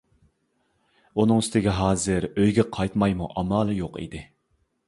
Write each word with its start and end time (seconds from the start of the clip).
ئۇنىڭ 1.23 1.43
ئۈستىگە 1.43 1.75
ھازىر 1.81 2.27
ئۆيگە 2.31 2.67
قايتمايمۇ 2.79 3.31
ئامالى 3.43 3.81
يوق 3.85 4.01
ئىدى. 4.03 4.27